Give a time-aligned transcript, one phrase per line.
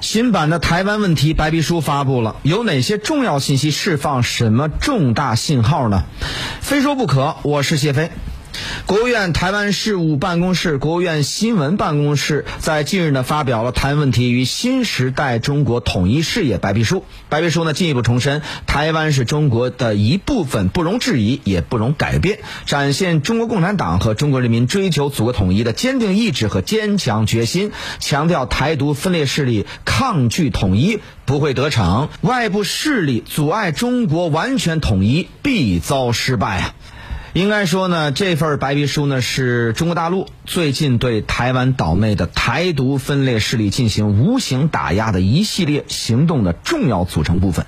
[0.00, 4.22] 新版的台湾问题白皮书发布了，有哪些重要信息释放？
[4.22, 6.02] 什么重大信号呢？
[6.60, 7.36] 非说不可。
[7.42, 8.10] 我是谢飞。
[8.86, 16.98] 国务院台湾事务办公室、国务院新闻办公室在近日呢发表了《台湾问题与新时代中国统一事业白皮书》。
[17.28, 27.72] 白皮书呢进一步重申，台湾是中国的一部分，不容置疑，也不容改变，展现中国共产党和中国人民追求祖国统一的坚定意志和坚强决心。
[28.00, 36.74] 强调台独分裂势力抗拒统一不会得逞，外部势力阻碍中国完全统一必遭失败啊！
[37.34, 47.64] 应该说呢，这份白皮书呢是中国大陆最近对台湾岛内的台独分裂势力进行无形打压的一系列行动的重要组成部分。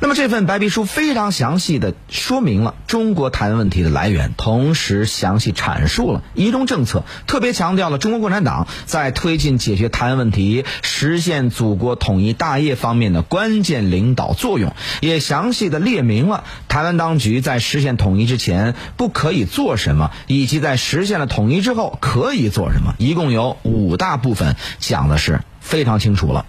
[0.00, 22.94] 那么这份白皮书非常详细的说明了中国台湾问题的来源，同时详细阐述了一中政策，特别强调了中国共产党在推进解决台湾问题、实现祖国统一大业方面的关键领导作用，也详细的列明了台湾当局在实现统一之前不可以做什么，以及在实现了统一之后可以做什么。
[22.98, 26.46] 一共有五大部分，讲的是非常清楚了。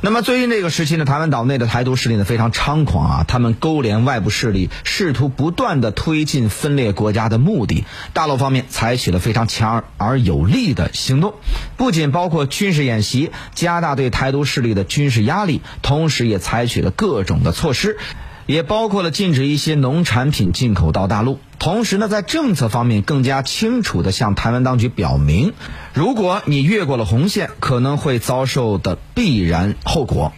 [0.00, 7.84] 那么最近这个时期呢，台湾岛内的台独势力呢非常猖狂啊，他们勾连外部势力，试图不断的推进分裂国家的目的。
[8.12, 11.34] 大陆方面采取了非常强而有力的行动，
[11.76, 17.98] 不仅包括军事演习，加大对台独势力的军事压力，同时也采取了各种的措施。
[18.46, 25.52] 也包括了禁止一些农产品进口到大陆，同时呢，在政策方面更加清楚地向台湾当局表明，
[25.92, 30.32] 如果你越过了红线，可能会遭受的必然后果。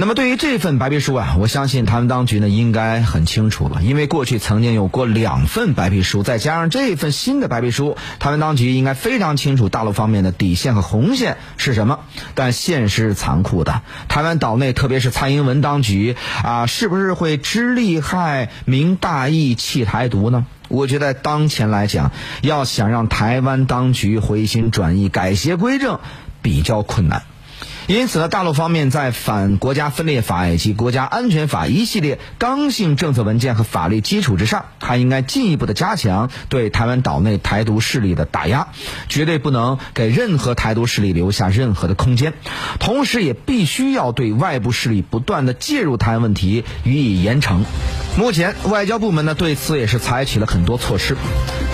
[0.00, 11.98] 那么，对于这份白皮书啊，我相信台湾当局呢应该很清楚了，因为过去曾经有过两份白皮书，再加上这份新的白皮书，台湾当局应该非常清楚大陆方面的底线和红线是什么。
[12.36, 20.46] 但现实是残酷的，台湾岛内特别是蔡英文当局啊，是不是会知利害、明大义、弃台独呢？
[20.68, 25.98] 我觉得当前来讲，要想让台湾当局回心转意、改邪归正，
[26.40, 27.24] 比较困难。
[27.88, 38.68] 因此呢，大陆方面在反国家分裂法以及国家安全法一系列刚性政策文件和法律基础之上，还应该进一步的加强对台湾岛内台独势力的打压，
[39.08, 42.34] 绝对不能给任何台独势力留下任何的空间。
[42.78, 47.60] 同时，也必须要对外部势力不断的介入台湾问题予以严惩。
[48.18, 51.16] 目前，外交部门呢对此也是采取了很多措施。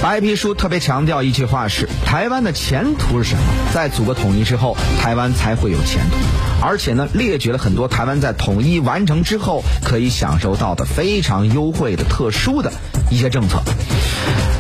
[0.03, 3.43] 白皮书特别强调一句话是：台湾的前途是什么？
[3.73, 6.17] 在祖国统一之后，台湾才会有前途。
[6.61, 12.71] 而且呢，列举了很多台湾在统一完成之后可以享受到的非常优惠的特殊的
[13.11, 13.63] 一些政策。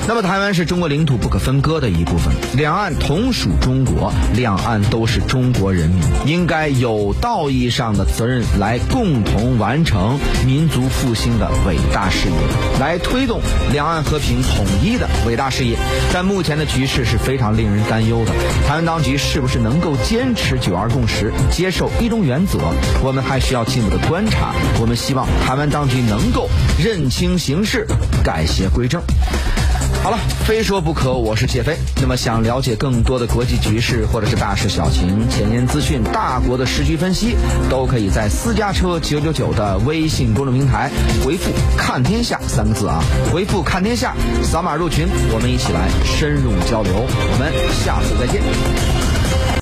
[0.07, 12.35] 那么，台湾是中国领土不可分割的一部分，两岸同属中国，两岸都是中国人民，应该有道义上的责任来共同完成民族复兴的伟伟大事业，
[12.79, 13.41] 来推动
[13.73, 15.77] 两岸和平统一的伟大事业。
[16.13, 18.31] 但目前的局势是非常令人担忧的，
[18.69, 22.59] 台湾当局是不是能够坚持九二共识，接受一中原则？
[23.03, 24.55] 我们还需要进一步的观察。
[24.81, 26.49] 我们希望台湾当局能够
[26.79, 27.87] 认清形势，
[28.23, 29.03] 改邪归正。
[30.03, 31.79] 好了，非说不可，我是谢飞。
[32.03, 37.37] 那么想了解更多的国际局势或者是大事小情、前沿资讯、大国的时局分析，
[37.71, 40.91] 都可以在私家车九九九的微信公众平台
[41.25, 46.93] 回复“看天下”三个字啊，回复“看天下”，扫码入群，我们一起来深入交流。
[46.95, 47.51] 我们
[47.83, 49.24] 下次再见。